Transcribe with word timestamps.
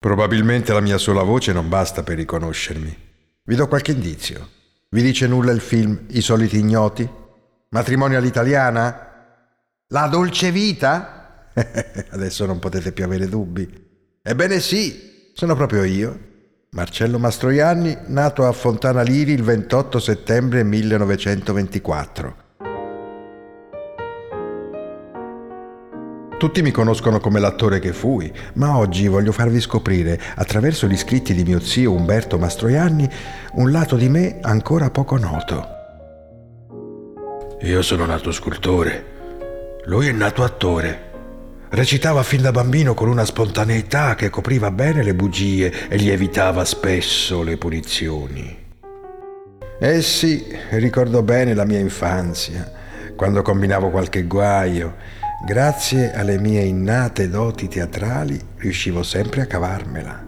Probabilmente 0.00 0.72
la 0.72 0.80
mia 0.80 0.96
sola 0.96 1.22
voce 1.22 1.52
non 1.52 1.68
basta 1.68 2.04
per 2.04 2.16
riconoscermi. 2.16 2.96
Vi 3.42 3.54
do 3.56 3.66
qualche 3.66 3.90
indizio. 3.90 4.48
Vi 4.90 5.02
dice 5.02 5.26
nulla 5.26 5.50
il 5.50 5.60
film 5.60 6.04
I 6.10 6.20
soliti 6.20 6.56
ignoti? 6.56 7.08
Matrimonio 7.70 8.18
all'italiana? 8.18 9.06
La 9.88 10.06
dolce 10.06 10.52
vita? 10.52 11.50
Adesso 12.10 12.46
non 12.46 12.60
potete 12.60 12.92
più 12.92 13.02
avere 13.04 13.28
dubbi. 13.28 13.68
Ebbene 14.22 14.60
sì, 14.60 15.30
sono 15.34 15.56
proprio 15.56 15.82
io. 15.82 16.26
Marcello 16.70 17.18
Mastroianni, 17.18 17.96
nato 18.06 18.46
a 18.46 18.52
Fontana 18.52 19.02
Liri 19.02 19.32
il 19.32 19.42
28 19.42 19.98
settembre 19.98 20.62
1924. 20.62 22.47
Tutti 26.38 26.62
mi 26.62 26.70
conoscono 26.70 27.18
come 27.18 27.40
l'attore 27.40 27.80
che 27.80 27.92
fui, 27.92 28.32
ma 28.54 28.76
oggi 28.76 29.08
voglio 29.08 29.32
farvi 29.32 29.60
scoprire, 29.60 30.20
attraverso 30.36 30.86
gli 30.86 30.96
scritti 30.96 31.34
di 31.34 31.42
mio 31.42 31.58
zio 31.58 31.92
Umberto 31.92 32.38
Mastroianni, 32.38 33.10
un 33.54 33.72
lato 33.72 33.96
di 33.96 34.08
me 34.08 34.38
ancora 34.42 34.88
poco 34.90 35.18
noto. 35.18 35.66
Io 37.62 37.82
sono 37.82 38.06
nato 38.06 38.30
scultore, 38.30 39.80
lui 39.86 40.06
è 40.06 40.12
nato 40.12 40.44
attore. 40.44 41.06
Recitava 41.70 42.22
fin 42.22 42.42
da 42.42 42.52
bambino 42.52 42.94
con 42.94 43.08
una 43.08 43.24
spontaneità 43.24 44.14
che 44.14 44.30
copriva 44.30 44.70
bene 44.70 45.02
le 45.02 45.16
bugie 45.16 45.88
e 45.88 45.96
gli 45.96 46.08
evitava 46.08 46.64
spesso 46.64 47.42
le 47.42 47.56
punizioni. 47.56 48.56
Eh 49.80 50.02
sì, 50.02 50.46
ricordo 50.70 51.20
bene 51.24 51.52
la 51.52 51.64
mia 51.64 51.80
infanzia, 51.80 52.72
quando 53.16 53.42
combinavo 53.42 53.90
qualche 53.90 54.22
guaio 54.22 55.26
Grazie 55.40 56.12
alle 56.14 56.36
mie 56.40 56.62
innate 56.62 57.28
doti 57.28 57.68
teatrali 57.68 58.38
riuscivo 58.56 59.04
sempre 59.04 59.42
a 59.42 59.46
cavarmela. 59.46 60.26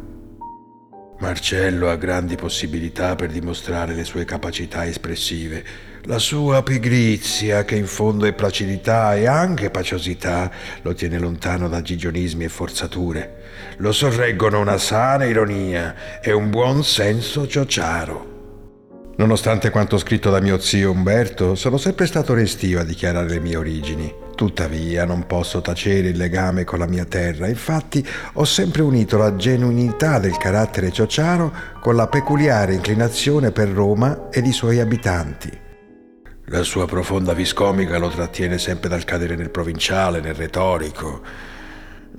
Marcello 1.19 1.91
ha 1.91 1.97
grandi 1.97 2.37
possibilità 2.37 3.17
per 3.17 3.29
dimostrare 3.31 3.95
le 3.95 4.05
sue 4.05 4.25
capacità 4.25 4.87
espressive. 4.87 5.65
La 6.05 6.21
sua 6.21 6.63
pigrizia, 6.63 7.65
che 7.65 7.75
in 7.75 7.87
fondo 7.87 8.25
è 8.25 8.33
placidità 8.33 9.17
e 9.17 9.27
anche 9.27 9.71
paciosità, 9.71 10.49
lo 10.83 10.95
tiene 10.95 11.19
lontano 11.19 11.69
da 11.69 11.83
gigionismi 11.83 12.45
e 12.45 12.49
forzature. 12.49 13.43
Lo 13.79 13.91
sorreggono 13.91 14.61
una 14.61 14.79
sana 14.79 15.25
ironia 15.25 16.21
e 16.23 16.31
un 16.33 16.51
buon 16.51 16.85
senso 16.85 17.49
ciociaro. 17.49 19.13
Nonostante 19.17 19.71
quanto 19.71 19.99
scritto 19.99 20.31
da 20.31 20.41
mio 20.41 20.61
zio 20.61 20.93
Umberto, 20.93 21.57
sono 21.57 21.79
sempre 21.79 22.07
stato 22.07 22.33
restio 22.33 22.79
a 22.79 22.85
dichiarare 22.85 23.29
le 23.29 23.41
mie 23.41 23.57
origini. 23.57 24.29
Tuttavia 24.41 25.05
non 25.05 25.27
posso 25.27 25.61
tacere 25.61 26.09
il 26.09 26.17
legame 26.17 26.65
con 26.65 26.79
la 26.79 26.87
mia 26.87 27.05
terra, 27.05 27.47
infatti 27.47 28.03
ho 28.33 28.45
sempre 28.47 28.81
unito 28.81 29.19
la 29.19 29.37
genuinità 29.37 30.19
del 30.19 30.39
carattere 30.39 30.91
ciociaro 30.91 31.53
con 31.79 31.95
la 31.95 32.07
peculiare 32.07 32.73
inclinazione 32.73 33.51
per 33.51 33.69
Roma 33.69 34.31
ed 34.31 34.47
i 34.47 34.53
suoi 34.53 34.81
abitanti. 34.81 35.51
La 36.47 36.63
sua 36.63 36.87
profonda 36.87 37.35
viscomica 37.35 37.99
lo 37.99 38.09
trattiene 38.09 38.57
sempre 38.57 38.89
dal 38.89 39.05
cadere 39.05 39.37
nel 39.37 39.51
provinciale, 39.51 40.23
nel 40.23 40.33
retorico, 40.33 41.21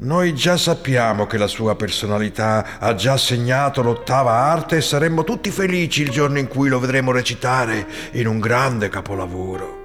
noi 0.02 0.36
già 0.36 0.58
sappiamo 0.58 1.26
che 1.26 1.40
la 1.40 1.48
sua 1.48 1.76
personalità 1.76 2.78
ha 2.78 2.94
già 2.94 3.18
segnato 3.18 3.82
l'ottava 3.82 4.32
arte 4.32 4.78
e 4.78 4.82
saremmo 4.82 5.24
tutti 5.24 5.50
felici 5.50 6.04
il 6.04 6.12
giorno 6.12 6.38
in 6.38 6.48
cui 6.48 6.70
lo 6.70 6.78
vedremo 6.78 7.12
recitare 7.12 7.88
in 8.12 8.28
un 8.28 8.38
grande 8.38 8.90
capolavoro. 8.90 9.81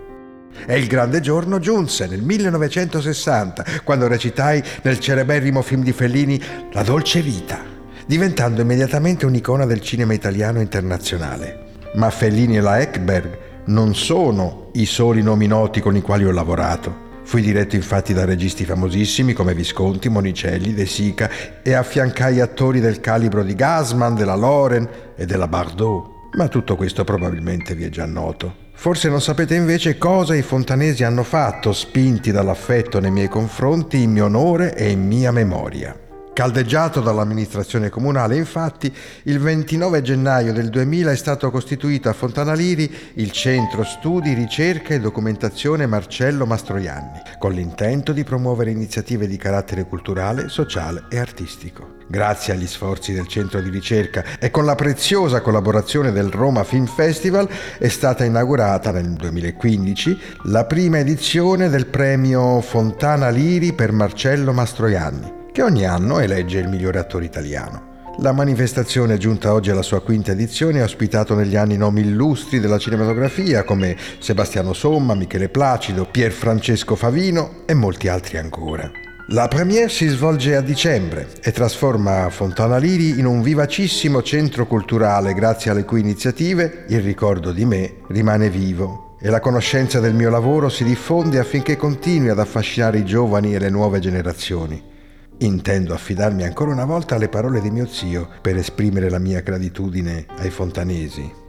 E 0.69 0.77
il 0.77 0.89
grande 0.89 1.21
giorno 1.21 1.61
giunse 1.61 2.09
nel 2.09 2.23
1960, 2.23 3.65
quando 3.85 4.09
recitai 4.09 4.61
nel 4.83 4.99
celeberrimo 4.99 5.63
film 5.63 5.85
di 5.85 5.93
Fellini 5.93 6.43
La 6.73 6.83
dolce 6.83 7.23
vita, 7.23 7.61
diventando 8.05 8.63
immediatamente 8.63 9.27
un'icona 9.27 9.65
del 9.65 9.81
cinema 9.81 10.13
italiano 10.13 10.61
internazionale. 10.61 11.67
Ma 11.95 12.11
Fellini 12.11 12.57
e 12.57 12.61
la 12.61 12.81
Ekberg 12.81 13.39
non 13.67 13.95
sono 13.95 14.71
i 14.75 14.87
soli 14.87 15.23
nomi 15.23 15.47
noti 15.47 15.81
con 15.81 15.95
i 15.95 16.03
quali 16.03 16.25
ho 16.25 16.33
lavorato. 16.33 17.05
Fui 17.23 17.43
diretto 17.43 17.77
infatti 17.77 18.13
da 18.13 18.25
registi 18.25 18.65
famosissimi 18.65 19.35
come 19.35 19.55
Visconti, 19.55 20.09
Monicelli, 20.09 20.75
De 20.75 20.87
Sica 20.87 21.31
e 21.63 21.75
affiancai 21.75 22.41
attori 22.41 22.81
del 22.81 23.01
calibro 23.01 23.45
di 23.45 23.55
Gasman, 23.55 24.17
della 24.17 24.35
Loren 24.35 24.89
e 25.15 25.27
della 25.27 25.47
Bardot. 25.47 26.11
Ma 26.33 26.49
tutto 26.49 26.75
questo 26.75 27.05
probabilmente 27.05 27.75
vi 27.75 27.85
è 27.85 27.89
già 27.89 28.05
noto. 28.05 28.66
Forse 28.79 29.09
non 29.09 29.21
sapete 29.21 29.55
invece 29.55 29.99
cosa 29.99 30.35
i 30.35 30.43
fontanesi 30.43 31.03
hanno 31.03 31.25
fatto, 31.25 31.73
spinti 31.73 32.31
dall'affetto 32.31 33.01
nei 33.01 33.11
miei 33.11 33.29
confronti, 33.29 34.03
in 34.03 34.13
mio 34.13 34.27
onore 34.27 34.77
e 34.77 34.91
in 34.91 35.05
mia 35.05 35.33
memoria. 35.33 36.06
Caldeggiato 36.37 37.01
dall'amministrazione 37.01 37.89
comunale, 37.89 38.37
infatti, 38.37 38.95
il 39.23 39.39
29 39.39 40.03
gennaio 40.03 40.53
del 40.53 40.69
2000 40.69 41.11
è 41.11 41.17
stato 41.17 41.51
costituito 41.51 42.11
a 42.11 42.13
Fontanaliri 42.13 42.95
il 43.15 43.31
Centro 43.31 43.85
Studi, 43.85 44.35
Ricerca 44.35 44.93
e 44.93 45.01
Documentazione 45.01 45.87
Marcello 45.87 46.45
Mastroianni, 46.45 47.23
con 47.39 47.53
l'intento 47.53 48.13
di 48.13 48.23
promuovere 48.23 48.71
iniziative 48.71 49.27
di 49.27 49.39
carattere 49.39 49.87
culturale, 49.87 50.51
sociale 50.51 51.05
e 51.09 51.17
artistico. 51.17 51.95
Grazie 52.07 52.53
agli 52.53 52.67
sforzi 52.67 53.15
del 53.15 53.29
centro 53.29 53.63
di 53.63 53.71
ricerca 53.71 54.23
e 54.39 54.51
con 54.51 54.67
la 54.67 54.75
preziosa 54.75 55.41
collaborazione 55.41 56.13
del 56.13 56.29
Roma 56.29 56.65
Film 56.65 56.85
Festival 56.85 57.49
è 57.79 57.89
stata 57.89 58.27
inaugurata 58.27 58.91
nel 58.91 59.15
2015 59.15 60.21
la 60.43 60.67
prima 60.67 60.99
edizione 60.99 61.71
del 61.71 61.87
premio 61.87 62.61
Fontana 62.61 63.31
Liri 63.31 63.73
per 63.73 63.93
Marcello 63.93 64.53
Mastroianni 64.53 65.45
che 65.57 65.63
ogni 65.63 65.87
anno 65.87 66.19
elegge 66.19 66.59
il 66.59 66.69
migliore 66.69 66.99
attore 66.99 67.25
italiano. 67.25 68.13
La 68.19 68.33
manifestazione, 68.33 69.17
giunta 69.17 69.55
oggi 69.55 69.71
alla 69.71 69.81
sua 69.81 70.03
quinta 70.03 70.33
edizione, 70.33 70.83
ha 70.83 70.85
ospitato 70.85 71.35
negli 71.35 71.57
anni 71.57 71.79
nomi 71.79 72.03
illustri 72.03 72.61
della 72.61 72.77
cinematografia 72.77 73.65
come 73.65 73.97
Sebastiano 74.19 74.75
Somma, 74.75 75.15
Michele 75.15 75.49
Placido, 75.49 76.05
Pier 76.11 76.31
Francesco 76.31 76.95
Favino 76.95 77.63
e 77.65 77.73
molti 77.73 78.07
altri 78.09 78.37
ancora. 78.37 78.91
La 79.29 79.49
premiere 79.49 79.89
si 79.89 80.07
svolge 80.09 80.57
a 80.57 80.61
dicembre 80.61 81.27
e 81.41 81.53
trasforma 81.53 82.29
Fontana 82.29 82.77
Liri 82.77 83.19
in 83.19 83.25
un 83.25 83.41
vivacissimo 83.41 84.21
centro 84.21 84.67
culturale 84.67 85.33
grazie 85.33 85.71
alle 85.71 85.87
cui 85.87 86.01
iniziative 86.01 86.85
il 86.89 87.01
ricordo 87.01 87.53
di 87.53 87.65
me 87.65 88.01
rimane 88.09 88.51
vivo 88.51 89.17
e 89.19 89.31
la 89.31 89.41
conoscenza 89.41 90.01
del 90.01 90.13
mio 90.13 90.29
lavoro 90.29 90.69
si 90.69 90.85
diffonde 90.85 91.39
affinché 91.39 91.79
continui 91.79 92.29
ad 92.29 92.41
affascinare 92.41 92.99
i 92.99 93.07
giovani 93.07 93.55
e 93.55 93.59
le 93.59 93.71
nuove 93.71 94.01
generazioni. 94.01 94.93
Intendo 95.39 95.93
affidarmi 95.93 96.45
ancora 96.45 96.73
una 96.73 96.87
volta 96.87 97.15
alle 97.15 97.29
parole 97.29 97.61
di 97.61 97.71
mio 97.71 97.87
zio 97.87 98.29
per 98.41 98.57
esprimere 98.57 99.11
la 99.11 99.19
mia 99.19 99.41
gratitudine 99.41 100.25
ai 100.39 100.51
fontanesi. 100.51 101.45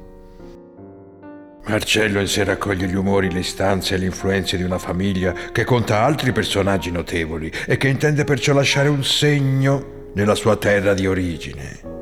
Marcello 1.68 2.20
in 2.20 2.28
sé 2.28 2.44
raccoglie 2.44 2.88
gli 2.88 2.96
umori, 2.96 3.32
le 3.32 3.40
istanze 3.40 3.96
e 3.96 3.98
le 3.98 4.06
influenze 4.06 4.58
di 4.58 4.64
una 4.64 4.78
famiglia 4.78 5.34
che 5.52 5.64
conta 5.64 6.04
altri 6.04 6.32
personaggi 6.32 6.92
notevoli 6.92 7.52
e 7.66 7.78
che 7.78 7.88
intende 7.88 8.24
perciò 8.24 8.54
lasciare 8.54 8.90
un 8.90 9.04
segno 9.04 10.12
nella 10.14 10.36
sua 10.36 10.56
terra 10.58 10.94
di 10.94 11.08
origine. 11.08 11.97